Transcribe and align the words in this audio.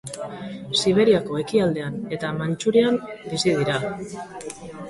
Siberiako 0.79 1.37
ekialdean 1.43 1.99
eta 2.17 2.33
Mantxurian 2.39 2.99
bizi 3.35 3.55
dira. 3.63 3.79